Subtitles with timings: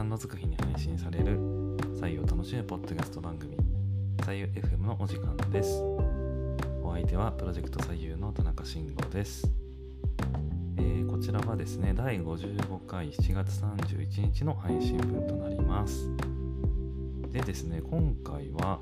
[0.00, 1.36] 3のつく日に配信される
[2.00, 3.54] 採用楽しむポッドキャスト番組
[4.24, 5.82] 採用 FM のお時間です。
[6.82, 9.46] お相手はプロジェクト採用の田中慎吾です、
[10.78, 16.08] えーこちらはですね第55回7月31日の配信分となります。
[17.30, 18.80] でですね今回は、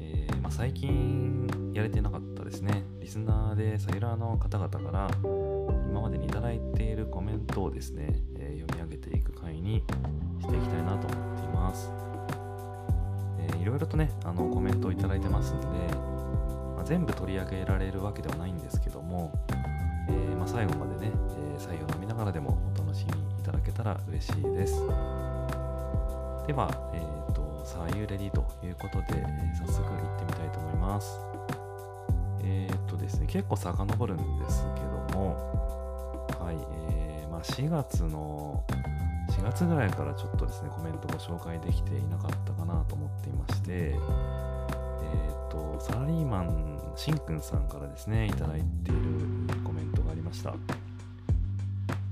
[0.00, 2.82] えーまあ、最近やれてなかったですね。
[2.98, 9.84] リスナーでサイラーの方々から今までにいただいているコメントをですね、えー読み上げていく回に
[13.80, 15.66] ろとね、あのコメントをいいてますんで、
[16.76, 19.32] まあ全部取り上げられるわけではないんですけども、
[20.08, 21.12] えーま最後までね、
[21.54, 24.74] えー採用飲みながらでもお楽しみいただけたら嬉しいです。
[26.46, 26.98] では、え
[27.30, 31.20] っ、と、さあ、ゆうレディということで、えー早速行ってみたいと思います。
[32.42, 35.36] えっ、とですね、結構遡るんですけども、
[36.40, 36.56] はい、
[36.88, 38.64] えーまあ、4月の、
[39.40, 49.00] 4月ぐらいからちょっとですね、コメントご紹介できていなかったかなと思っていまして、えっ、と、サラリーマンしんくんさんからですね、いただいている
[49.64, 50.54] コメントがありました。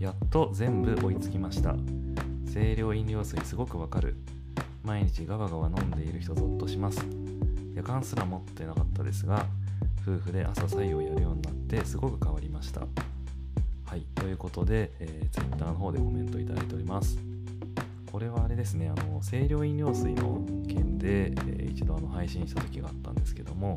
[0.00, 1.74] やっと全部追いつきました。
[2.50, 4.16] 清涼飲料水すごくわかる。
[4.82, 7.04] 毎日ガバガバ飲んでいる人ゾッとします。
[7.74, 9.44] 夜間すら持ってなかったですが、
[10.00, 12.86] 夫婦で朝採用やるようになってすごく変わりました。
[13.88, 17.18] はい、ということで、えー、Twitter の方でコメントいただいております。
[18.12, 23.74] これはあれですね、あの清涼飲料水の件で、えー一度あの配信した時があったんですけども、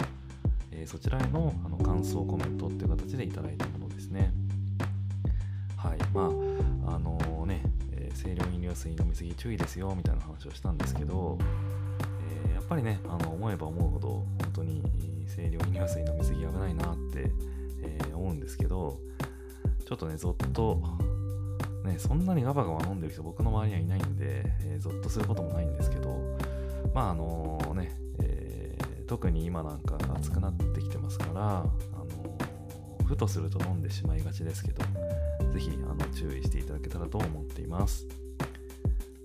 [0.69, 4.33] えーそちらへのあの感想コメントっていう形でいただいたものですね。
[5.77, 6.23] はい、ま
[6.89, 11.37] あ、あのね、え清涼飲料水飲みすぎ注意ですよみたいな話をしたんですけど、
[12.49, 14.83] えやっぱりね、あの思えば思うほど、本当に
[15.33, 17.31] 清涼飲料水飲みすぎ危ないなって、
[17.81, 18.99] え思うんですけど、
[19.91, 20.81] ちょっとね、ぞっと、
[21.83, 26.37] ね、そんなにガバガバ飲んでる人、僕の周りにはいないんで、えーゾッとすることもないんですけど、
[26.93, 27.91] まあ、あのね、
[28.23, 34.81] えー特に今なんか暑くなってきてますから、あのふとすると飲んでしまいがちですけど、
[35.51, 38.07] ぜひあの注意していただけたらと思っています。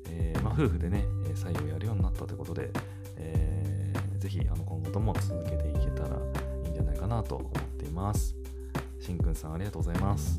[0.09, 2.73] えーまあ、夫婦でね、え採用やるようになったということで、
[3.19, 6.17] えーぜひあの今後とも続けていけたら
[6.65, 8.35] いいんじゃないかなと思っています。
[9.07, 10.37] しんくんさんありがとうございます。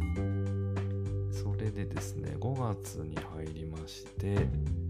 [1.32, 4.36] それでですね、5月に入りまして、え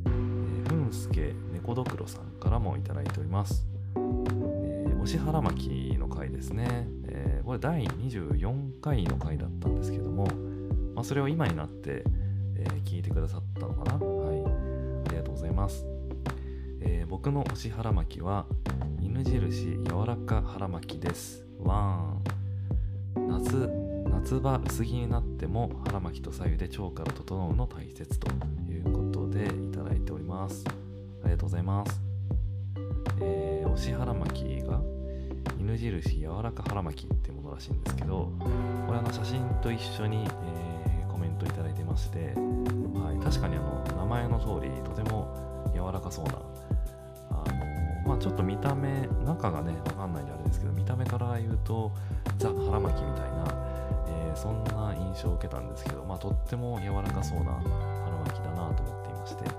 [0.05, 3.67] ー、ふんすけ猫どくろさんからもいただいております。
[3.95, 6.87] えー、おしはらまきの回ですね。
[7.07, 10.25] えーこれ第24回の回だったんですけども、
[10.95, 12.03] まあ、それを今になって、
[12.55, 14.43] えー聞いてくださったのかなはい。
[15.07, 15.85] ありがとうございます。
[16.81, 18.47] えー僕のおし腹巻は、
[18.99, 21.45] 犬印柔らか腹巻きです。
[21.59, 22.36] ワーン。
[23.27, 23.69] 夏、
[24.09, 28.27] 夏場薄着になっても腹巻きと左右で腸から整うの大切と
[28.71, 30.63] いうことでいただいております。
[31.23, 32.01] ありがとうございます。
[33.21, 34.81] えー、おし腹巻きが
[35.59, 38.31] 犬印柔らか腹巻きっていうものらしいんですけど、
[38.85, 40.67] これあの写真と一緒に、えー
[41.17, 46.33] コメントいただいてまして、はい、確かにあの名前の通りとても柔らかそうな
[47.31, 47.43] あ
[48.03, 51.91] のまあちょっと見た目中がねわかんないんでですけど見た目から言うと
[52.38, 53.46] ザ腹巻きみたいな、
[54.08, 59.44] えーそんな印象を受けたんですけどまあとっても柔らかそうな腹巻きだなと思っていまして。
[59.44, 59.50] で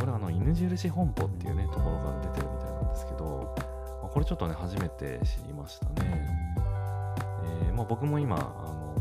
[0.00, 3.54] これはあの犬印本舗っていうねところから出てるみたいなんですけど、
[4.02, 6.28] まあこれちょっとね初めて知りましたね、
[7.64, 8.94] えーまあ、僕も今あの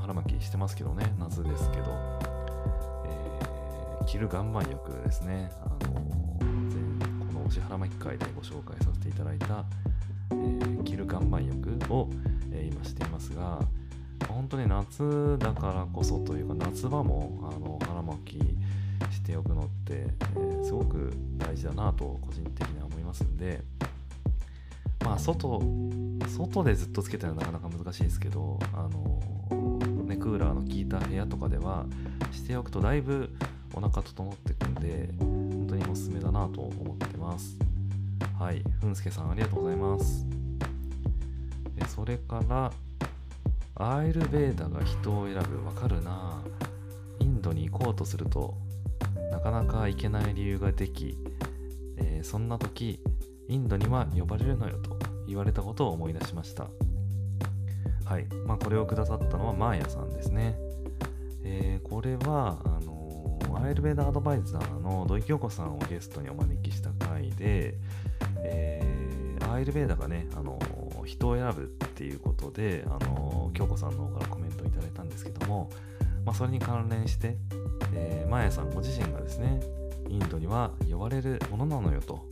[0.00, 1.84] 腹巻きしてますけどね夏ですけど、
[3.06, 5.50] えー着る岩盤浴ですね。
[5.64, 5.78] あの
[7.52, 9.66] 支払巻き会でご紹介させていただいた、
[10.30, 12.08] えー着る岩盤浴を、
[12.50, 13.60] えー今していますが
[14.26, 18.38] 本当に夏だからこそというか夏場もあの腹巻き
[19.14, 23.60] しておくのって、えーすごく大事だなと個人的には思いますんで
[25.04, 25.60] まあ外
[26.26, 29.20] 外でずっとつけたらなかなか難しいですけどあの
[30.06, 31.84] ねクーラーの効いた部屋とかでは
[32.32, 33.30] しておくとだいぶ
[33.74, 35.10] お腹整ってくんで
[35.92, 37.54] おすすめだなと思ってます。
[38.38, 38.62] はい。
[38.80, 40.26] ふんすけさんありがとうございます。
[41.76, 42.72] でそれから
[43.74, 45.66] アイルベーダが人を選ぶ。
[45.66, 46.40] わかるな。
[47.20, 48.54] インドに行こうとすると
[49.30, 51.18] なかなか行けない理由ができ、
[51.98, 52.98] えーそんな時
[53.48, 56.68] インドには呼ばれるのよと言われたことを思い出しました。
[58.06, 60.56] はい、まあ、これをくださったのはマーヤさんですね、
[61.44, 67.74] えーこれはあのーアイルベーダアドバイザーの土井京子さんをゲストにお招きした回で、
[68.38, 68.92] えー
[69.52, 70.58] アイルベーダがね、あの
[71.04, 75.68] 人を選ぶっていうことで、あの京子さんの方からコメントをいただいたんですけども、
[76.24, 77.36] まあ、それに関連して、
[77.92, 79.60] えー、マヤさんご自身がですね
[80.08, 82.26] インドには呼ばれるものなのよと、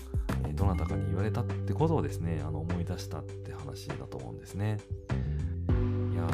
[0.44, 4.78] えー、どなたかに言われたってことをですねあの思い出したって話だと思うんですね。
[5.68, 6.26] いや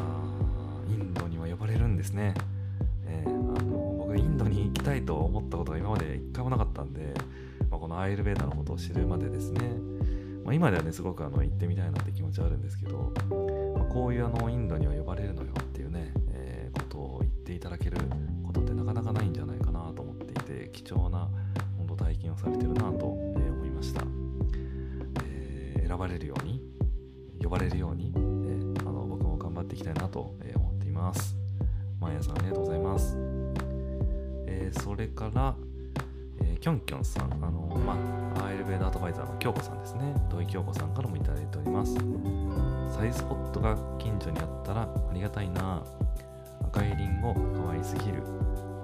[0.87, 2.33] インドには呼ばれるんですね、
[4.17, 7.13] インドに行きたいと思ったことが今まで一回もなかったんで、
[7.69, 9.61] まあ、このアイルベーダのことを知るまでですね、
[10.43, 13.13] まあ、今ではねすごくあの行ってみたいなって気持ちはあるんですけど、
[13.75, 17.97] まあ、こういうあのインドには呼ばれるのよっていうね、えー、ことを言っていただける
[18.45, 21.29] ことってなかなかないんじゃないかなと思っていて貴重な
[21.77, 24.01] 本当体験をされてるなと、思いました、
[25.23, 26.61] えー、選ばれるように
[27.41, 30.19] 呼ばれるように、えー、あの僕も頑張っていきたいなと
[30.55, 31.37] 思っています。
[31.99, 33.17] マヤさんありがとうございます、
[34.59, 35.55] えー、それから
[36.39, 37.51] えー、キョンキョンさん、あの
[37.85, 37.97] ま
[38.41, 41.95] あ、アイルベーダアドバイザーの京子さんですね、土井京子さんからもいただいております。
[42.95, 45.83] サイスポットが近所にあったらありがたいな。
[46.63, 48.23] 赤いリンゴ、可愛すぎる。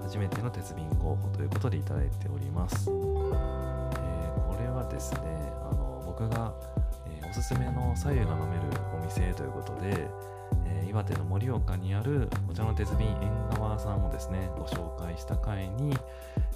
[0.01, 2.89] 初めての鉄瓶候補ということでいただいております。
[2.89, 2.95] えー、
[4.47, 5.19] これはですね、
[5.69, 6.53] あの僕が、
[7.07, 8.61] えー、おすすめの左右が飲める
[8.99, 10.07] お店ということで、
[10.65, 15.95] えー、岩手の盛岡にあるお茶の鉄瓶縁側さんをですね、ご紹介した回に、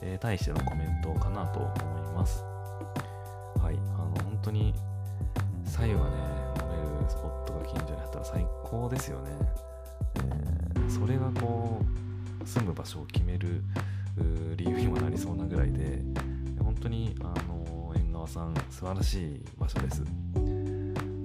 [0.02, 2.44] えー、対してのコメントかなと思います。
[3.62, 4.74] はい、あの本当に
[5.66, 6.10] 左右がね、
[6.62, 9.32] 飲めるスポットが近所にあったら最高ですよね。
[10.16, 11.82] えー、それがこ
[12.44, 13.64] う、住む場所を決める
[14.56, 16.02] 理由にもなりそうなぐらいで、
[16.64, 20.04] 本当にあの縁側さん、素晴らしい場所です。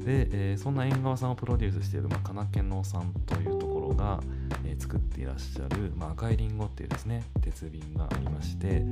[0.04, 4.20] で、えー、そんな縁側さんをプロデュースしている、まあ、金家のさんというところが、
[4.82, 8.82] 作っていらっしゃる、まあ、赤いりんごっていうですね鉄瓶がありまして、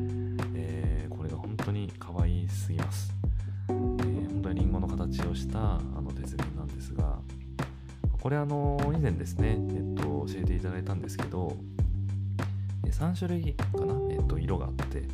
[0.55, 3.13] えー、これが本当に可愛すぎます、
[3.69, 7.19] えー、本当にりんごの形をしたあの鉄瓶なんですが
[8.23, 11.57] これあの以前ですね、えっと、教えていただいたんですけど
[12.85, 15.05] 3種類かな、えっと、色があって、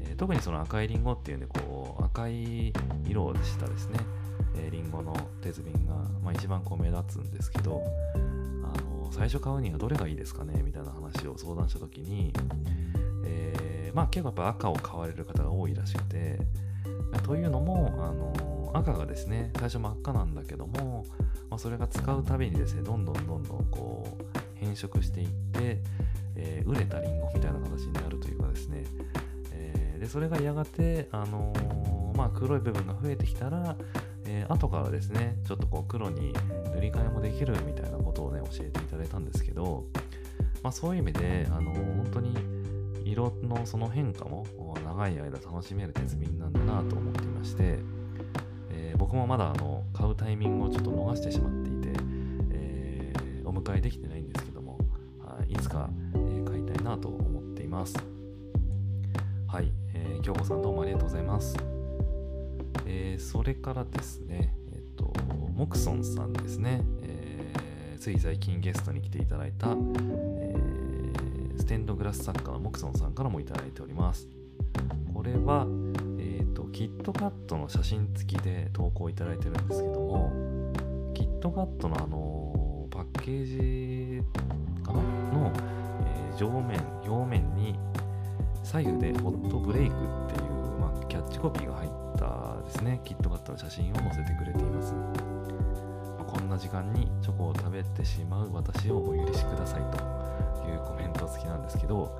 [0.00, 2.72] え特にその赤いりんごっていうんでこう赤い
[3.06, 3.98] 色をしたですね。
[4.56, 7.82] えー、リンゴの鉄瓶が、まあ、一番こう目立つんですけど
[9.16, 12.34] 最初買うにはどれがいいですかねみたいな話を相談した時に、
[13.24, 16.38] えー、まあ結構やっぱ赤を買われる方が多いらしくて
[17.24, 21.06] というのもあの赤がですね最初真っ赤なんだけども、
[21.48, 25.78] まあ、それが使うたびにですねどんどんどんどんこう変色していって、
[26.36, 28.84] えー、熟れたリンゴみたいな形になるというかですね、
[29.52, 33.76] えー、でそれがやがて、あのー、まあ、黒い部分が増えてきたら
[34.28, 36.32] えー、後からですね、ちょっとこう黒に
[36.74, 38.05] 塗り替えもできるみたいなこ、
[38.50, 39.86] 教えていただいたんですけど、
[40.62, 42.34] まあ、そういう意味で、あの、本当に
[43.04, 44.44] 色のその変化も
[44.84, 47.78] 長い間楽しめる鉄瓶なんだなと思っていまして、
[48.70, 52.00] えー、僕もまだあの買うタイミングをちょっと逃してしまっていて、
[52.50, 54.78] えー、お迎えできてないんですけども、
[55.48, 57.94] い、つか、え、買いたいなと思っています。
[59.46, 61.56] はい、えー、京子さんどうもありがとうございます。
[62.86, 65.12] えー、それからですね、えっ、と、
[65.54, 66.82] モクソンさんですね、
[68.06, 69.66] つい最近ゲストに来ていただいた、
[70.38, 70.54] え
[71.58, 74.28] ステンドグラス作家のモクソンさんからもいただいております。
[75.12, 75.66] これは、
[76.20, 80.30] えっ、と、キットカットの写真付きで投稿いただいてるんですけども、
[81.14, 84.22] キットカットのあのパッケージ
[84.84, 85.00] かな？
[85.00, 85.52] の、
[86.32, 87.76] え上面、表面に
[88.62, 89.98] 左右でホットブレイクっ
[90.32, 93.00] ていう、まあ、キャッチコピーが入ったですね。
[93.02, 94.94] キットカットの写真を載せてくれています、
[96.36, 102.14] こんな時間にチョコを食べてしまう私をお許しくださいというコメント付きなんですけど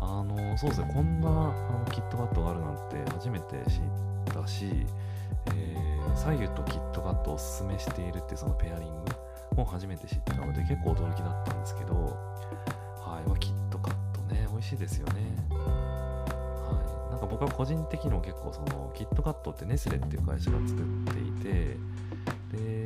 [0.00, 4.86] あのそうですねこんなあのキットカットがあるなんて初めて知ったし、
[5.54, 15.22] えー、左右とキットカットをおすすめしているってそのペアリングも初めて知ったので結構驚きだったんですけどはい、まあ、キットカットね美味しいですよね。
[15.50, 15.98] はい
[17.10, 21.76] なんか僕は個人的にも結構そのキットカットってネスレっていう会社が作っていて
[22.52, 22.77] で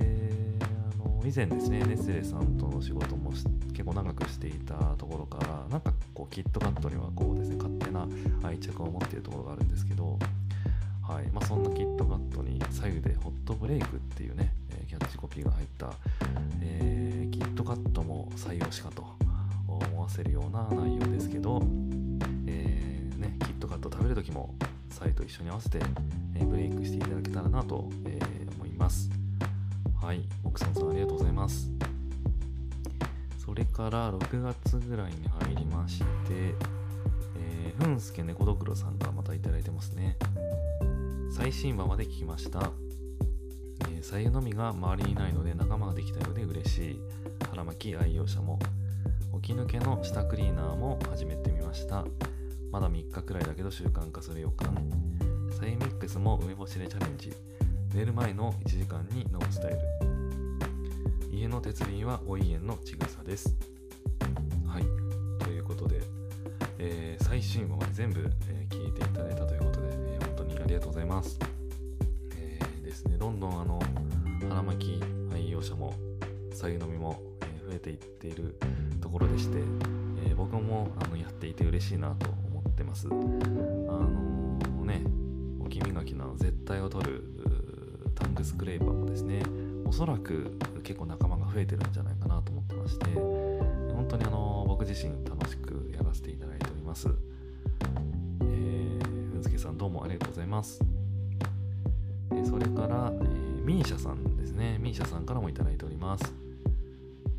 [1.25, 8.07] 以前ですねネスレさんとの仕事も結構長くしていたところからなんかこうキットカットにはこうですね勝手な
[8.43, 10.19] 愛着を持っているところがあるんですけど
[11.03, 14.55] はいまあ、そんなキットカットに左右でホットブレイクっていうね、
[14.89, 15.93] キャッチコピーが入った、
[16.61, 19.05] えー、キットカットも採用しかと
[19.67, 21.61] 思わせるような内容ですけど、
[22.47, 23.37] えね。
[23.41, 24.55] キットカット食べるときも
[24.91, 25.81] サイと一緒に合わせて、
[26.37, 28.19] えブレイクしていただけたらなと、え
[28.57, 29.22] 思います。
[30.03, 31.71] はい、奥さんさんありがとうございます。
[33.39, 36.05] それから6月ぐらいに入りまして、
[37.37, 40.17] えー、ふんすけ猫どくろさんがまたいただいてますね。
[41.31, 42.73] 最新話まで聞きました。
[43.93, 47.01] えー、左右のみが周りにいないので仲間ができたようで嬉しい。
[47.49, 48.59] 腹巻き愛用者も。
[49.41, 52.05] 起き抜けの舌クリーナーも始めてみました
[52.71, 54.77] まだ3日くらいだけど習慣化する予感
[55.59, 57.33] サイミックスも梅干しでチャレンジ
[57.95, 59.79] 寝る前の1時間にノースタイル
[61.31, 63.55] 家の鉄瓶はお家のちぐさです。
[64.67, 64.85] はい。
[65.39, 66.01] ということで、
[66.79, 71.39] えー、最新話まで全部、えー、聞いていただいたということで、えー、本当にありがとうございます。
[72.39, 73.19] えー、ですね。
[73.19, 73.79] どんどんあの
[74.49, 75.01] 腹巻き
[75.35, 75.93] 愛用者も
[76.55, 78.57] さゆ飲みも、え増えていっている
[79.03, 79.59] ところでして、
[80.27, 83.07] え僕もあのやっていて嬉しいなと思ってます。
[83.09, 85.03] あのね
[85.61, 87.62] お気磨きの絶対を取る
[88.33, 89.43] タングスクレーパーもですね
[89.85, 97.09] おそらく結構仲間が増えてるんじゃないかなと思ってまして本当にあの僕自身楽しくやらせていただいております。
[98.41, 100.81] えー、ふんづけさんどうもありがとうございます。
[102.35, 104.79] えそれから、えー、ミーシャさんですね。
[104.81, 106.33] ミーシャさんからもいただいております。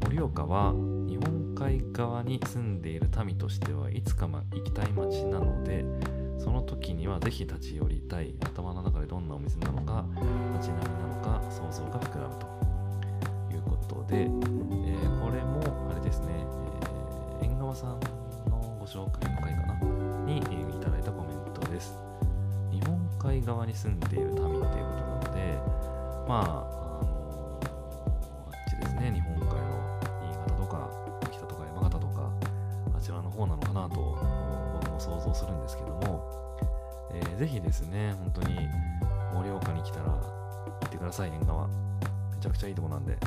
[0.07, 0.73] 盛岡は
[1.07, 5.83] 日本海側に住んでいる民としてはいつかま行きたい街なので
[6.37, 10.05] その時にはぜひ立ち寄りたい頭の中でどんなお店なのか
[10.53, 12.47] 街並みなのか想像が膨らむと。
[13.53, 15.61] いうことで、えー、これも
[15.91, 16.27] あれですね、
[17.41, 17.99] えー、縁側さん
[18.49, 19.73] のご紹介の回かな？
[20.25, 21.97] に、えー、いただいたコメントです。
[22.71, 25.59] 日本海側に住んでいる民っていうことなので
[26.27, 26.83] まあ
[33.33, 33.95] 方なのかなと
[34.79, 36.22] 僕も想像するんですけども、
[37.13, 38.55] えー、ぜひですね、本当に
[39.33, 41.67] 盛岡に来たら行ってください、縁側。
[41.67, 41.73] め
[42.41, 43.13] ちゃくちゃいいとこなんで。
[43.13, 43.21] はい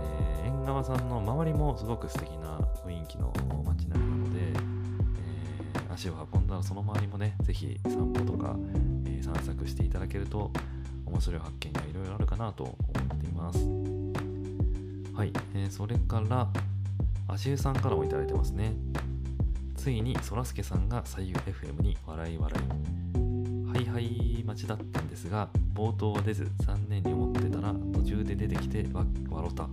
[0.00, 3.32] えー、縁側さんの周りもすごく素敵な雰囲気の
[3.64, 8.56] 街並みなので、えー、足を運んだらその周りもね、ぜひ散歩とか、
[9.06, 10.50] えー、散策していただけると
[11.04, 12.74] 面白い発見がいろいろあるかなと思
[13.14, 13.58] っています。
[15.14, 16.48] はい、えー、それから、
[17.28, 18.74] 足湯さんからもいただいてますね。
[19.86, 29.68] ついにそらすけさんが左右 FM に笑い笑いはいはい待ちだったんですが冒頭は出ず残念に思ってたら途中で出てきてわ笑た。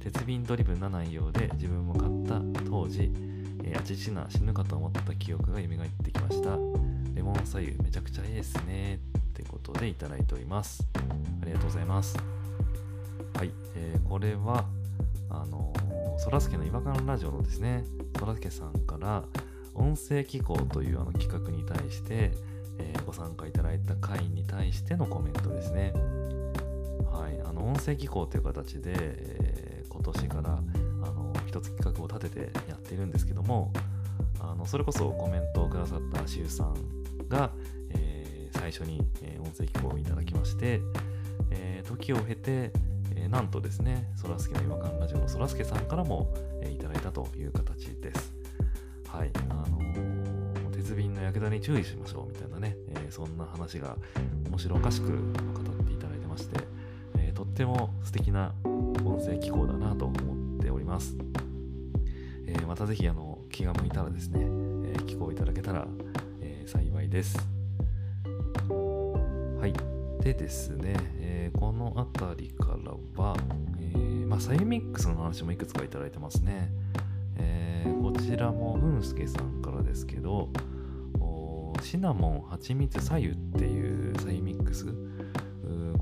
[0.00, 3.12] 鉄瓶ドリブンな内容で自分も買った当時、
[3.62, 5.68] えー、あちちな死ぬかと思った記憶が蘇っ
[6.02, 6.50] てきました。
[7.14, 10.84] レモン左右めちゃくちゃいいですねってことでいただいております。
[11.42, 12.16] ありがとうございます。
[13.36, 14.64] はい、えー、これは
[15.28, 15.72] あの
[16.18, 17.84] そらすけの違和感ラジオのですね
[18.18, 19.24] そらすけさんから
[19.74, 22.32] 音声機構というあの企画に対して、
[22.78, 25.92] えー、ご参加いただいた会に対してのコメントですね。
[27.12, 30.58] はい、あの音声機構という形で、えー、今年から
[31.02, 33.72] あの一つ企画を立ててやっているんですけども
[34.40, 36.74] あのそれこそコメントをくださったしゅうさん
[37.28, 37.50] が、
[37.90, 40.80] えー、最初に、え、音声機構をいただきまして、
[41.50, 42.72] え、時を経て、
[43.26, 48.34] えー、なんとですね、そらすけの違和感ラジオのそらすけさんからも、えー、いただいたという形です。
[49.08, 53.96] はい、あのー、鉄瓶の焼けどに注意しましょうみたいなね、え、そんな話が
[54.48, 56.60] 面白おかしく語っていただいてまして、
[57.18, 61.16] え、とっても素敵な音声機構だなと思っております。
[62.46, 65.86] え、またぜひあの気が向いたらですね、えー、寄稿いただけたら、
[66.40, 67.36] え、幸いです。
[68.68, 69.72] はい。
[70.22, 70.96] でですね、
[71.56, 73.34] この辺りからは、
[73.78, 76.70] えー、まあ、サイミックスの話もいくつかいただいてますね。
[77.38, 80.50] えー、こちらもふんすけさんからですけど、
[81.82, 84.86] シナモン、蜂蜜、左右っていうサイミックス。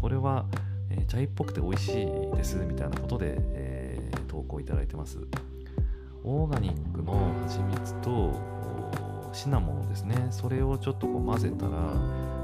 [0.01, 0.47] これは、
[0.91, 2.07] えー、チャイっぽくて美味しい
[2.37, 5.19] ですみたいなことで、えー、投稿いただいてます。
[6.23, 7.13] オーガニックの
[7.47, 8.33] 蜂蜜と
[9.33, 10.29] シナモンですね。
[10.31, 11.71] それをちょっとこう混ぜたら、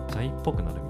[0.09, 0.90] チャイっぽくなるみたい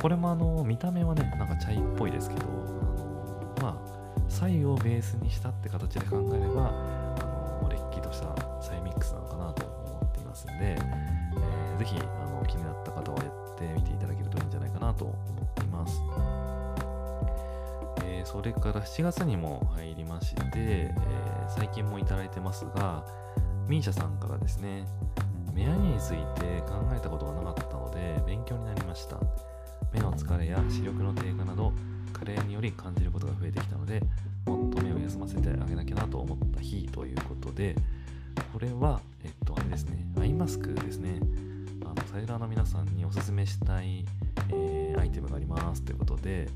[0.00, 16.00] これもあの見た目はねなんかチャイっぽいですけどあのまあ左右をベースにしたって形で考えればあのれっきとしたサイミックスなのかなと思っていますんで、えー、ぜひあの気になった方はやってみていただけるといいんじゃないかなと思っています。
[18.04, 23.04] えー、それから7月にも入りまして、えー、最近もいただいてますが、
[23.66, 24.86] ミーシャさんからですね、
[25.58, 29.18] 目やについて考えたことがなかったので勉強になりました
[29.92, 31.72] 目の疲れや視力の低下など
[32.12, 34.02] 加齢により感じることが増えてきたので
[34.46, 37.76] もっと目を休ませてあげなきゃなと思った日ということで
[38.52, 41.20] これはえっとあれですねアイマスクですね。
[41.84, 44.04] あのサイラーの皆さんにおすすめしたい、
[44.50, 46.48] えー、アイテムがありますということで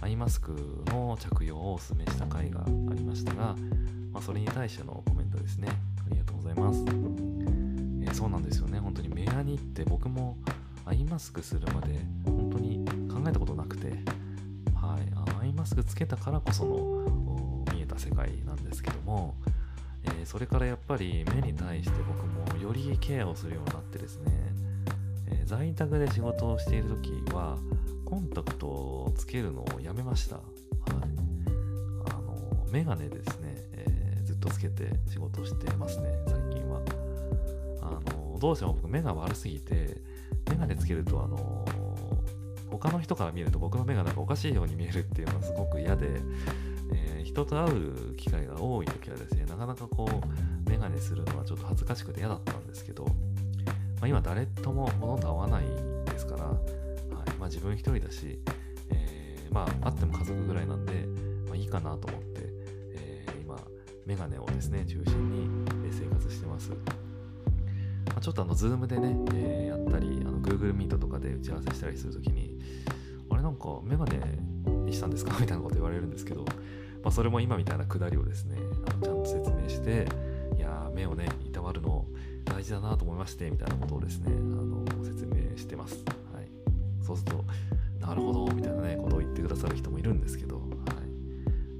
[0.00, 0.52] アイマスク
[0.86, 3.56] の着用をお勧めした回がありましたが、
[4.12, 5.68] まあ、それに対してのコメントですね。
[6.06, 6.84] ありがとうございます。
[8.02, 8.78] えそうなんですよね。
[8.78, 10.36] 本当に目やにって僕も
[10.88, 13.88] アイマスクするまで本当に考えたことなくて、
[14.74, 19.34] はい、アイマスクつけたからこその見えた世界なんですけども、
[20.04, 24.32] えー、それからやっぱり目に対して僕もよりケアをするようになってですね、
[25.26, 27.58] えー、在宅で仕事をしている時は
[28.06, 30.36] コンタクトをつけるのをやめました。
[30.36, 30.44] はい、
[32.08, 36.80] あのメガネですね、えー、ずっとつけて仕事してますね、最近は。
[37.82, 40.00] あのどうしても僕目が悪すぎて、
[40.58, 41.64] ガネつけるとあの
[42.70, 46.20] 他の人から見ると僕の目がなんかおかしいように見えるっていうのはすごく嫌で、
[46.92, 53.12] えー、人と会う機会が多い時はですね、なかなかこう、メガネするのはちょっと恥ずかしくて嫌だったんですけど、ま
[54.02, 55.64] あ、今誰ともほとんど会わない
[56.10, 56.56] ですから、はい
[57.38, 58.38] まあ、自分一人だし、
[58.90, 60.92] えー、まあ、会っても家族ぐらいなんで、
[61.48, 62.40] まあ、いいかなと思って、
[62.94, 63.56] えー、今、
[64.06, 66.70] メガネをですね、中心に生活してます。
[66.70, 66.76] ま
[68.16, 72.58] あ、ちょっとあの、ズームでね、えー、やったり、の Google Meet とかで打ち合わせしたりするときに、
[73.30, 74.20] あれなんかメガネ
[74.84, 75.36] にしたんですか？
[75.40, 76.44] みたいなこと言われるんですけど、
[77.02, 80.08] まあ、それも今みたいなくだりをですね、あのちゃんと説明して、
[80.56, 82.06] いや目をね、いたわるの
[82.44, 86.04] 大事だなと思いまして、みたいなことをですね、あの説明してます。
[86.32, 86.48] はい。
[87.02, 87.44] そうすると、
[88.00, 90.66] なるほど、みたいなね、ことを言ってくださる人もいるんですけど、はい。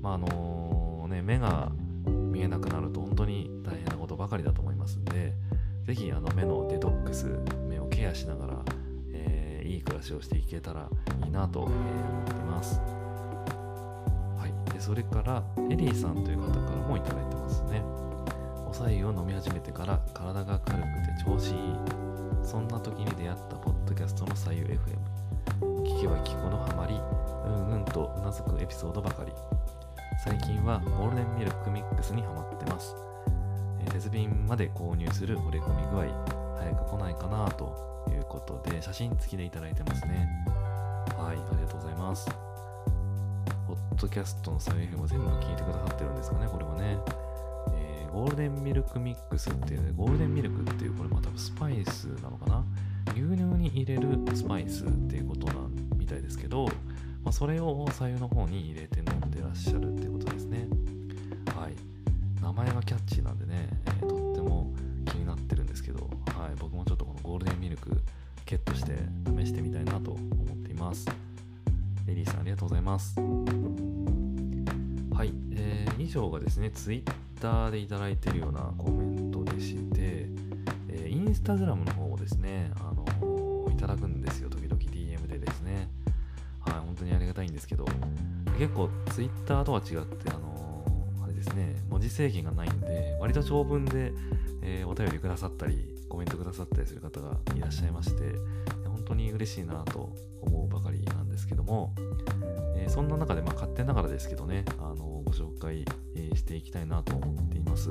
[0.03, 1.73] まあ、あの、ね、目が
[2.07, 5.35] 見えなくなると本当に大変なことばかりだと思いますんで、
[5.89, 7.25] ぜひあの目のデトックス、
[7.67, 8.63] 目をケアしながら、
[9.15, 10.87] えー、いい暮らしをしていけたら
[11.25, 12.79] いいなと、え、思っています。
[14.37, 14.71] はい。
[14.71, 17.83] で、それから、エリーさんという方からもいただいてますね。
[18.69, 21.57] おさゆを飲み始めてから体が軽くて調子いい。
[22.43, 24.77] そんな時に出会ったポッドキャストの左右 FM。
[25.85, 27.01] 聞けば聞くほどハマり、
[27.47, 29.33] うんうんとうなずくエピソードばかり。
[30.23, 33.08] 最近はゴールデンミルクミックスにハマってます。
[33.99, 36.05] 鉄瓶まで購入する折れ込み具合、
[36.57, 40.29] 早く来ないかなということで、写真付きでいただいてますね。
[41.17, 42.31] はい、ありがとうございます。
[43.67, 46.97] ポッドキャストの再編を全部聞いてくださってるんですかね、これはね。
[47.75, 52.65] えー、ゴールデンミルクミックスっていう、ね、ゴールデンミルクっていう、これまたスパイスなのかな？
[53.15, 56.67] 牛乳に入れるスパイスっていうことなんみたいですけど、
[57.25, 60.38] まあ、それを左右の方に入れて飲んでらっしゃるっていうことで。
[62.49, 64.73] 名前がキャッチーなんでね、えー、とっても
[65.05, 68.01] 気になってるんですけど、はい、僕もちょっとこのゴールデンミルク
[68.47, 68.97] ゲットして
[69.39, 71.07] 試してみたいなと思っています。
[72.09, 73.21] エリーさんありがとうございます。
[73.21, 73.25] は
[75.25, 80.31] い、えー、以上がですね、ツイッターでいただいてるようなコメントでして、
[80.89, 83.05] えー、インスタグラムの方をですね、あの、
[83.71, 85.91] いただくんですよ、時々 DM でですね。
[86.61, 87.85] はい、本当にありがたいんですけど、
[88.59, 90.48] 結構ツイッターとは違って、あの
[91.59, 94.13] ね、文字制限がないんで、割と長文で、
[94.63, 98.37] えー、お便りくださったり、コメントくださったりする方がいらっしゃいまして、
[98.87, 101.95] 本当に嬉しいなと思うばかりなんですけども、
[102.77, 107.91] えー、そんな中で、まあ、勝手ながらですけどね、あのご紹介、えー、していきたいなと思っています。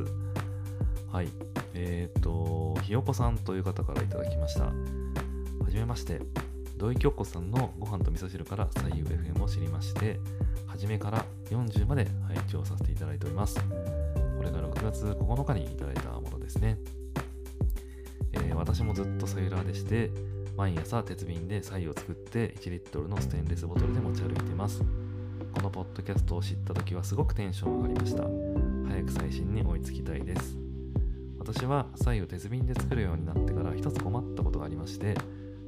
[1.12, 1.30] はい。
[1.74, 4.66] えっ、と、ひよこさんという方からいただきました。
[4.66, 4.74] は
[5.70, 6.47] じめまして。
[6.78, 10.20] 土井京子さんのご飯と味噌汁から左右 FM を知りまして、
[10.68, 13.60] 初めから40まで配置をさせていただいております。
[14.38, 16.78] これが6月9日にいただいたものですね。
[18.34, 20.12] えー、私もずっとセーラーでして、
[20.56, 24.84] 毎朝鉄瓶で左右を作って1リットルのステンレスボトルで持ち歩いています。
[25.56, 28.24] このポッドキャストを知った時はすごくテンション上がりました。
[28.88, 30.58] 早く最新に追いつきたいです。
[31.40, 35.16] 私は左右鉄瓶で作るようになってから一つ困ったことがありまして、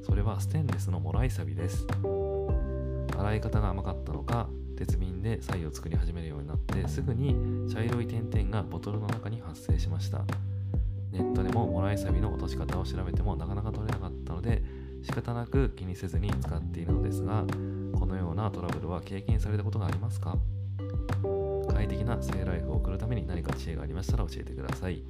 [0.02, 1.86] それはステンレスのもらいサビです。
[3.16, 7.36] 洗い方が甘かったのか、鉄瓶で左右を作り始めるようになってすぐに
[7.70, 10.24] 茶色い点々がボトルの中に発生しました。
[11.12, 14.62] ネットでももらいサビの落とし方を調べてもなかなか取れなかったので
[15.02, 17.44] 仕方なく気にせずに使っているのですが
[17.98, 20.38] このようなトラブルは経験されたことがありますか？
[21.68, 25.02] 快適なセーライフを送るために何か知恵がありましたら教えてください。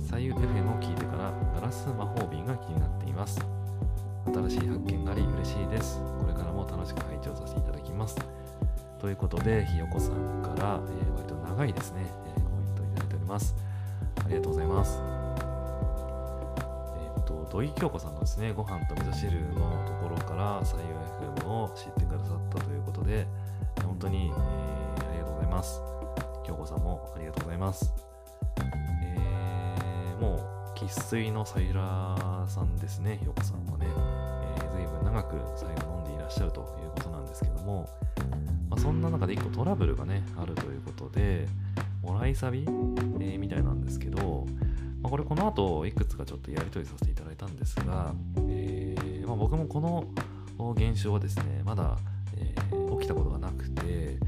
[0.00, 3.40] 左右 FM を聞いてからガラス魔法瓶が気になっています。
[4.32, 8.16] 新しい発見があり嬉しいですこれからも楽しく拝聴させていただきます
[8.98, 13.54] ということで、ひよこさんから、えー、割と長いですね、えー、コメントをいただいております。
[14.24, 15.00] ありがとうございます。
[17.16, 20.88] えっ、ー、と、土井京子さんのですね、ご飯と味噌汁のところから、左右
[21.44, 23.28] FM を知ってくださったということで、
[23.84, 25.80] 本当に、えー、ありがとうございます。
[26.44, 27.94] 京子さんもありがとうございます。
[29.04, 30.40] えー、もう、
[30.74, 34.07] 生粋のサイラーさんですね、ひよこさんはね。
[35.22, 37.88] く左右飲んでいらっしゃるということなんですけども、
[38.70, 41.46] まあ、そんな中で1個トラブルがね、あるということで、
[42.02, 44.46] もらいサビ、えー、みたいなんですけど、
[45.02, 48.14] まあ、これこの後いくつかちょっとやり取りさせていただいたんですが、
[48.48, 50.06] えー、まあ、僕もこの
[50.72, 51.96] 現象はですね、まだ、
[52.36, 54.18] えー、起きたことがなくて、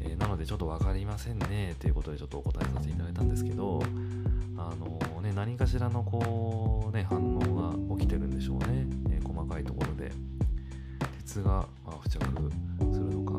[0.00, 3.82] え、なのでちょっと分かりませんねということでちょっとお答えさせていただいたんですけど、
[4.56, 8.86] あのね、何かしらのこう、ね、反応が起きてるんでしょうね、
[9.58, 10.12] えー、細かいところで。
[11.32, 11.66] 鉄が、
[12.04, 12.24] 付着
[12.92, 13.38] するのか、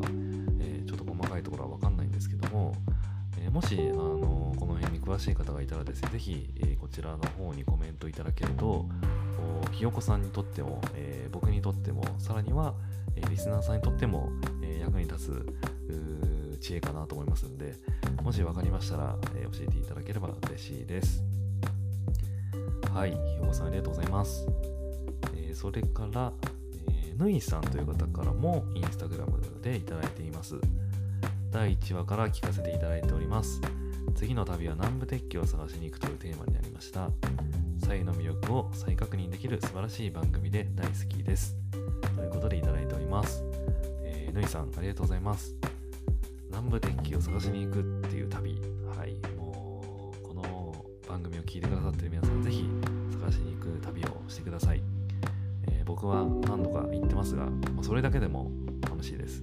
[0.58, 2.74] えー、ちょっと細かいところは分かんないんですけども、
[3.38, 8.88] えもし、あのこの辺に詳しい方がいたらですね、ぜひ、えこちらの方にコメントいただけると、
[9.70, 12.74] ひよこさんにとっても、え僕にとっても、さらには、
[13.14, 14.30] えリスナーさんにとっても、
[14.62, 15.46] え役に立
[16.58, 17.74] つ知恵かなと思いますんで、
[18.22, 21.22] もし分かりましたら、え教えていただければ嬉しいです。
[22.92, 24.73] はい、ひよこさんありがとうございます。
[25.54, 26.32] それから、
[26.88, 30.56] えー、ぬいさんという方からもインスタグラムでいただいています。
[31.50, 33.60] 第1話から聞かせていただいております。
[34.14, 37.10] 次の旅は南部鉄器を探しに行くというテーマになりました。
[37.78, 41.56] 左右の魅力を再確認できる素晴らしい番組で大好きです。
[42.16, 43.44] ということでいただいております。
[44.02, 45.54] えー、ぬいさん、ありがとうございます。
[46.50, 48.60] 南部鉄器を探しに行くっていう旅。
[48.96, 49.14] はい。
[49.36, 52.68] もう、この番組を聞いてくださってる皆さん、ぜひ
[53.20, 54.93] 探しに行く旅をしてください。
[55.84, 58.50] 僕は何度か行ってますが、まそれだけでも
[58.82, 59.42] 楽しいです。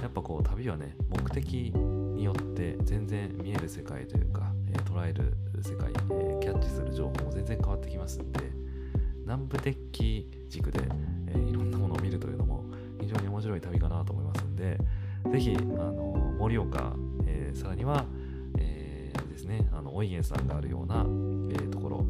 [0.00, 8.40] やっぱこう旅はね、目的によって全然見える世界というか、えー、捉える世界、えー、キャッチする情報も全然変わってきますんで、
[9.22, 10.80] 南部鉄器軸で、
[11.28, 12.64] えー、いろんなものを見るというのも
[13.00, 14.78] 非常に面白い旅かなと思いますんで、
[15.30, 16.94] ぜひ、あの盛岡、
[17.26, 18.04] えー、さらには、
[18.58, 21.04] え、ですね、あの、おいげんさんがあるような、
[21.50, 22.04] え、ところ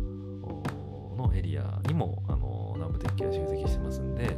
[1.17, 2.23] のエリアにも、
[2.77, 4.37] 南部鉄器が集積してますんで、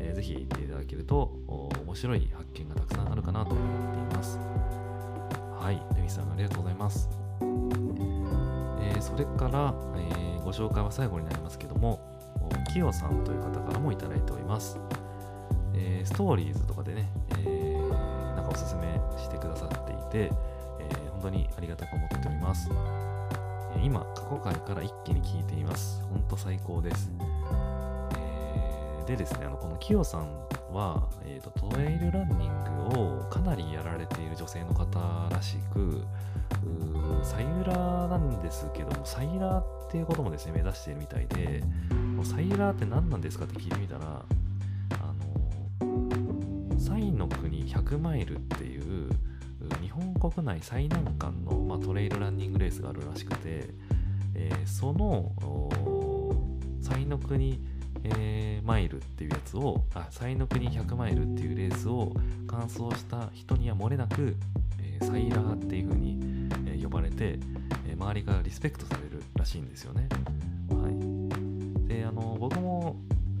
[0.00, 1.30] えー、ぜひ行っていただけると、
[1.84, 4.38] 面白い発見がたくさんあるかなと思っています。
[4.38, 7.08] はい、レミさんありがとうございます。
[7.40, 12.00] えー、それから、えー、ご紹介は最後になりますけども、
[12.72, 14.78] きよさんという方からもいただいております。
[15.74, 17.88] えー、ストーリーズとかでね、えー、
[18.34, 20.32] なんかおすすめしてくださっていて、
[20.80, 22.70] えー、本当にありがたく思っております。
[23.82, 26.02] 今、過去回から一気に聞いています。
[26.10, 27.10] 本当最高です。
[29.04, 30.30] でですね、あのこのきよさん
[30.72, 36.04] は、えーと、トレイルランニングをかなりやられている女性の方らしく、
[37.22, 41.62] サイラーなんですけども、サイラーっていうこともですね、目指しているみたいで、
[42.24, 44.22] サイラーって何なんですかって聞いてみたら
[45.00, 45.14] あ
[45.84, 49.10] の、サイの国100マイルっていう
[49.80, 53.70] 日本国内最難関の、まあ、トレイルランニングレースがあるらしくて、
[54.34, 55.32] えー、その
[56.80, 57.60] サイの国、
[58.04, 62.12] えー、マイルっていうやつをあサイの国100マイルっていうレースを
[62.46, 64.36] 完走した人には漏れなく、
[64.80, 66.18] えー、サイラーっていう風に、
[66.66, 67.38] え呼ばれて、
[67.86, 70.08] え周りからリスペクトされるらしいんですよね。
[70.70, 72.96] はい、であの僕も、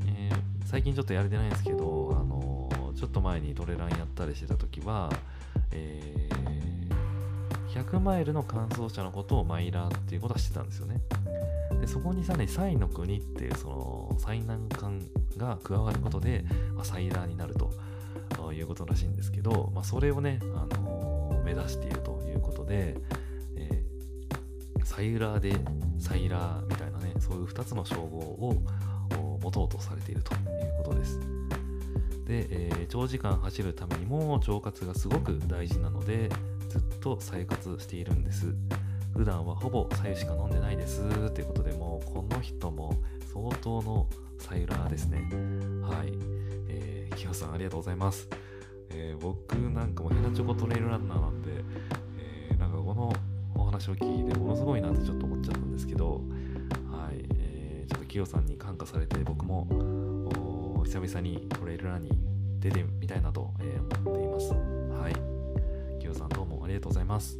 [0.06, 0.30] え
[0.64, 5.10] 最近ちょっとやれてないんですけどあのちょっと前にトレランやったりしてた時は、
[5.72, 6.28] え、
[7.74, 11.00] 100マイルの完走者のことをマイラーっていうことはしてたんですよね。
[11.82, 15.00] でそこにさらにサイの国っていうその最難関
[15.36, 16.44] が加わることで、
[16.76, 22.94] まあ、サイラーになるということらしいんですけど、まあ、それをね、あのー、目指しているということで、
[23.56, 23.82] え、
[24.84, 25.56] サイラーで
[25.98, 28.62] サイラーみたいなね、そういう2つの称号を
[29.42, 30.40] 持とうとされているという
[30.84, 31.18] ことです。
[31.18, 36.30] で、えー、長時間走るためにも腸活がすごく大事なので
[36.68, 38.54] ずっと再活しているんです
[39.14, 42.94] 普段はほぼ左右しか飲んでないですということでもうこの人も
[43.32, 44.06] 相当の
[44.38, 45.18] サイラーですね
[45.82, 46.12] はい、
[46.68, 48.28] えー、キヨさんありがとうございます、
[48.90, 51.50] えー、僕なんかもヘナチョコトレイルランナーなんで、
[52.50, 53.12] えー、なんかこの
[53.54, 56.22] お話を聞いてものすごいなってちょっと思っちゃったんですけど
[56.90, 59.66] はい、えー、ちょっとキヨさんに感化されて僕も
[60.92, 62.10] 久々にトレイルランに
[62.58, 64.52] 出てみたいなと、え思っています。
[64.52, 65.98] はい。
[65.98, 67.38] キヨさんどうもありがとうございます。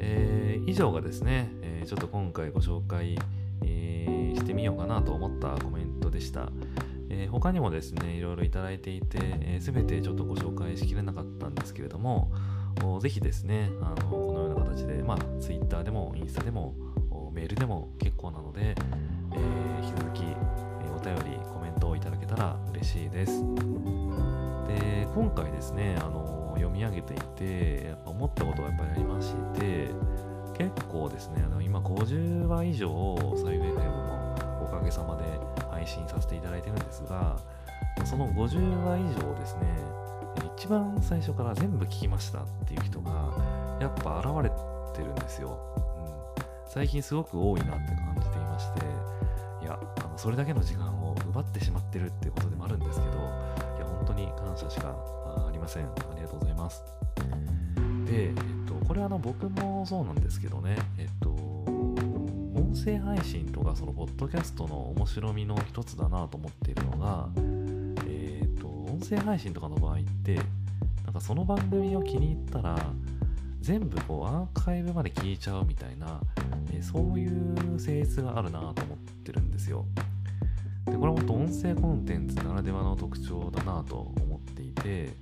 [0.00, 3.18] えー、以上がですね、え、ちょっと今回ご紹介、
[3.64, 6.50] え、してみようかなと思ったコメントでした。
[7.10, 12.30] えー、他にもですね、いろいろいただいていて、えー、全てちょっとご紹介しきれなかったんですけれども、
[13.00, 16.74] ぜひですね、あのこのような形で、まあ、Twitter でもインスタでも
[17.32, 18.74] メールでも結構なので、
[19.32, 20.36] えー、引き続き、え
[20.94, 23.42] お便り、コメントをいただけたら嬉しいです。
[24.68, 29.90] で、今回ですね、あの読み上げていて、やっぱ思ったことがやっぱりありまして、
[30.56, 35.24] 結構ですね、あの今50話以上、サイウェイフェムのおかげさまで
[35.70, 37.36] 配信させていただいてるんですが、
[38.04, 39.66] その50話以上ですね、
[40.56, 43.10] 一番最初から全部聞きましたっていう人が、
[43.80, 44.50] やっぱ現れ
[44.96, 45.58] てるんですよ。
[45.76, 48.80] うん、最近すごく多いなって感じていまして、
[49.62, 54.96] いや、あのそれだけの時間を奪ってしまってるっていうことでもあるんですけど、いや、本当に感謝しか
[55.46, 55.84] ありません。
[55.84, 56.82] ありがとうございます。
[58.06, 58.34] で、えっ
[58.66, 67.28] と、これあの僕もそうなんですけどね、えっと、音声配信とかそのポッドキャストの面白みの一つだなと思っているのが、
[68.06, 70.36] えっと、音声配信とかの場合って、
[71.04, 72.76] なんかその番組を気に入ったら、
[73.60, 76.20] 全部こうアーカイブまで聞いちゃうみたいな、
[76.72, 79.84] えそういう性質があるなと思ってるんですよ。
[80.86, 85.14] でこれは本当音声コンテンツならではの特徴だなと思っていて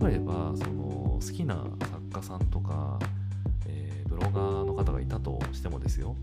[0.00, 2.98] 例えばその好きな作家さんとか、
[3.66, 6.16] えー、ブロガーの方がいたとしてもですよ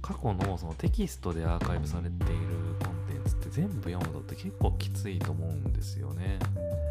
[0.00, 6.38] 過去のそのテキストでアーカイブされているコンテンツって全部読むのって結構きついと思うんですよね。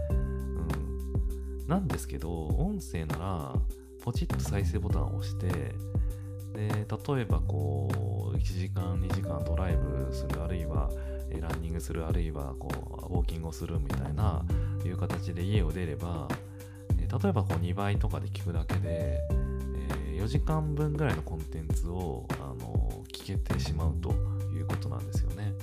[0.09, 0.13] う
[1.65, 3.53] ん、なんですけど音声なら
[4.01, 6.67] ポチッと再生ボタンを押してで
[7.13, 7.89] 例えばこ
[8.33, 10.89] う1時間2時間ドライブするあるいは
[11.39, 12.69] ランニングするあるいはこ
[13.09, 14.43] うウォーキングをするみたいな
[14.81, 16.27] ていう形で家を出れば
[16.99, 19.19] え例えばこう2倍とかで聞くだけで、
[20.09, 24.11] え4時間分ぐらいのコンテンツをあの聞けてしまうと
[24.53, 25.53] いうことなんですよね。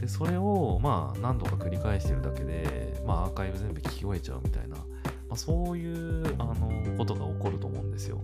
[0.00, 4.84] でそれをまあ何度か繰り返してるだけで、まあ、アーカイブ全部聞き終えちゃうみたいな、ま
[5.30, 8.20] あ、そういうあのことが起こると思うんですよ。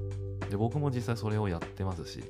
[0.50, 2.20] で僕も実際それをやってますし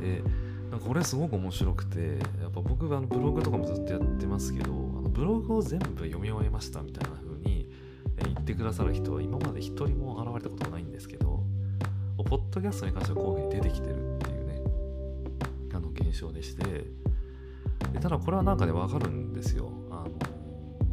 [0.00, 0.22] で
[0.70, 4.72] なんかこれすごく面白くてやっぱ僕があのブログとかもずっとやってますけど
[5.22, 7.70] ブログを全部読み終えましたみたいな風に
[8.18, 11.44] 言ってくださる人は今まで一人も現れたことがないんですけど
[12.16, 14.60] ポッドキャストに関してはこういう風に出てきてるっていうね
[15.74, 20.08] あの現象でしてでただこれはなんかねわかるんですよあの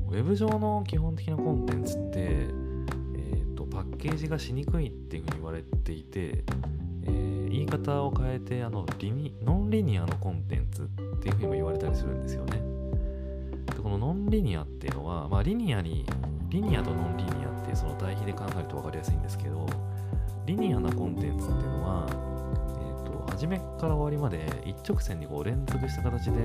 [0.10, 6.44] ウェブ上の基本的なコンテンツってえー、とパッケージがしにくいっていうふうに言われていて、
[7.08, 10.86] え、言い方を変えてあのリニノンリニアのコンテンツっ
[11.18, 12.79] ていうふうにも言われたりするんですよね。
[13.90, 16.06] このノンリニアっていうのは、まあ、リニアに
[16.50, 19.66] リニアとノンリニアっていうその対比で考えると分かりやすいんですけど
[20.46, 26.38] リニアなコンテンツっていうのは、えーと、と初めから終わりまで一直線にこう連続した形で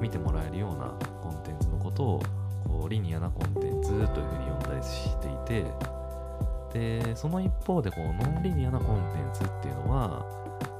[0.00, 0.86] 見てもらえるような
[1.22, 2.22] コンテンツのことを
[2.66, 10.26] こうリニアなコンテンツというふうに呼んだりしていてでその一方でこうノンリニアなコンテンツっていうのは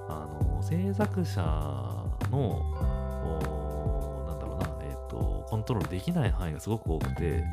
[0.09, 1.41] あの制作者
[2.33, 2.92] の
[5.53, 7.45] コントロールできない範囲がすごく多くて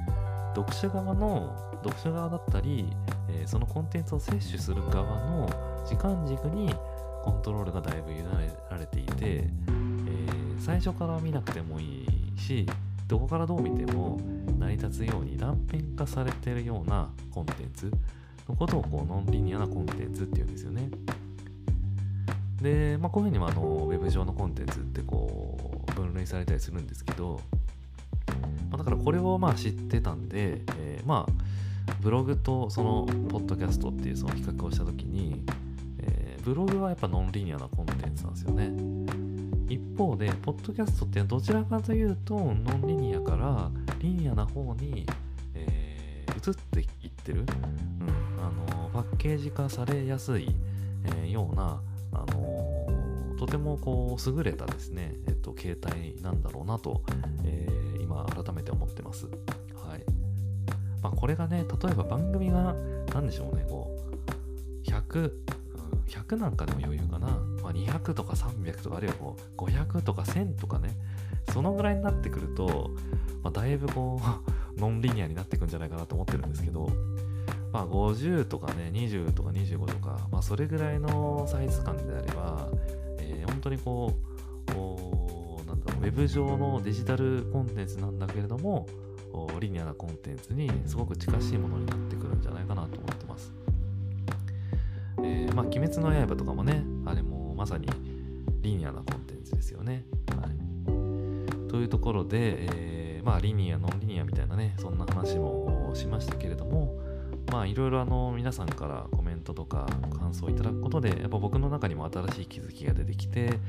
[0.55, 2.85] 読者側の読者側だったり、
[3.27, 5.49] えー、そのコンテンツを摂取する側の
[5.85, 6.73] 時間軸に
[7.23, 8.23] コントロールがだいぶ委ね
[8.71, 12.65] られていて、えー、最初から見なくてもいいし
[13.05, 14.17] どこからどう見ても
[14.57, 17.91] 成り立つように断片化されてるようなコンテンツ
[18.47, 20.89] のことをこうノンリニアなコンテンツっていうんですよね。
[22.61, 27.41] で、まあ、こういうふうにあのウェブ上のコンテンツってこう分類されたりするんですけど、
[28.79, 35.43] だからこれをまあ知ってたんで、えー、まあブログとそのポッドキャストっていうその比較をした時に、
[35.99, 38.71] えー、ブログはやっぱノンリニアなコンテンツなんですよね。
[39.67, 45.05] 一方で、ポッドキャストってどちらかというと、ノンリニアからリニアな方に、
[45.53, 47.47] えー、移っていってる、うん、
[48.41, 50.55] あのパッケージ化されやすい、
[51.03, 51.81] えー、ような、
[52.13, 57.03] あの、とてもこう優れたですね、えっと、携帯なんだろうなと、
[57.43, 59.27] えー、今改めて思ってます。
[59.27, 60.03] はい。
[61.01, 62.75] まあ、これがね、例えば番組が
[63.13, 63.95] 何でしょうね、こ
[64.83, 65.31] う100、
[66.07, 67.27] 100なんかでも余裕かな、
[67.61, 70.97] まあ、200とか300とかあるいはこう500とか1000とかね。
[71.53, 72.91] そのぐらいになってくると、
[73.43, 76.89] まあ、だいぶこう ノンリニアになってくんじゃないかなと思ってるんですけど。
[77.71, 82.67] まあ、50とかね、20とか25とか、まあ、それぐらいのサイズ感であれば、
[83.19, 84.11] えー、本当にこ
[84.67, 85.38] う、こう
[85.85, 88.87] なんだろう、ウェブ上のデジタルコンテンツなんだけれども、
[89.59, 93.53] リニアなコンテンツにすごく近しいものになってくるんじゃないかなと思ってます。
[95.23, 97.87] えー、まあ、鬼滅の刃とかもね、あれもまさに
[98.61, 100.05] リニアなコンテンツですよね。
[100.35, 106.99] はい、というところで、えー、まあ、リニア、ノンリニアみたいなね、そんな話もしましたけれども、
[107.51, 109.87] まあいろいろあの皆さんからコメントとか
[110.17, 113.59] 感想をいただくことでやっぱ僕の中にも新しい気づきが出てきて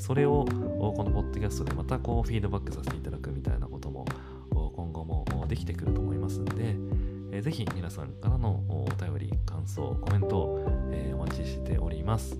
[0.00, 4.04] それをこのポッドキャストでまたこうフィードバックさせていただくみたいなことも
[4.50, 6.44] 今後もできてくると思いますん
[7.30, 10.64] でぜひ皆さんからのお便り感想コメントを
[11.14, 12.38] お待ちしております。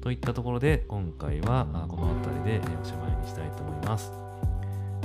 [0.00, 4.12] といったところで今回はこの辺りでおしまいにしたいと思います。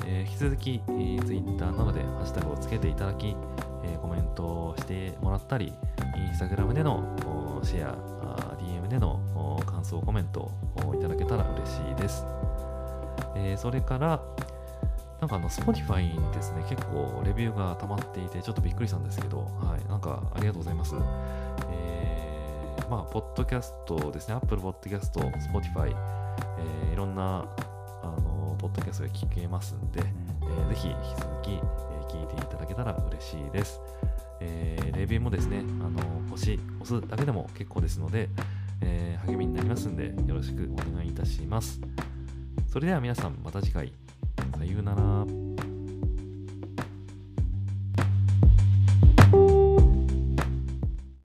[0.05, 3.35] 引き続き Twitter などでハッシュタグをつけていただき
[3.83, 5.73] え、コメントをしてもらったり、
[6.17, 7.03] インスタグラムでの
[7.63, 8.48] シェア、
[8.89, 10.51] での感想コメント
[10.85, 12.25] をいただけたら嬉しいです。
[13.35, 14.21] えー、それから、
[15.21, 20.95] なんかあの、Spotify にですね、結構レビューが溜まっていて、ちょっとびっくりしたんですけど、はい、なんかありがとうございます。
[21.71, 25.93] えー、まあ、ポッドキャストですね、Apple Podcast、Spotify、
[26.57, 27.45] えー、いろんな、
[28.01, 30.01] あの、ポッドキャストが聞けますんで、
[30.41, 33.79] えー、ぜひ引き続き、えー、聞いていただけたら嬉しいです。
[34.41, 35.99] えー、レビューもですね、あの、
[36.29, 38.29] 星押すだけでも結構ですので、
[38.81, 41.79] えー、励みになりますんで、よろしくお願いいたします。
[42.67, 43.91] それでは皆さん、また次回。
[44.57, 45.48] さようなら。